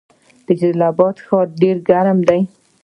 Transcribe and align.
د 0.45 0.47
جلال 0.59 0.81
اباد 0.91 1.15
ښار 1.25 1.47
ډیر 1.61 1.75
ګرم 1.89 2.17
دی 2.27 2.41